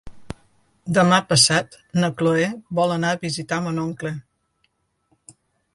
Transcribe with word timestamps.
Demà 0.97 1.19
passat 1.33 1.77
na 2.03 2.09
Cloè 2.21 2.49
vol 2.81 2.95
anar 2.97 3.13
a 3.17 3.21
visitar 3.27 3.61
mon 3.67 3.81
oncle. 3.87 4.15